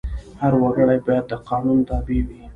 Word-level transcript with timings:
هر 0.41 0.53
وګړی 0.61 0.97
باید 1.07 1.25
د 1.31 1.33
قانون 1.49 1.79
تابع 1.89 2.19
وي. 2.27 2.39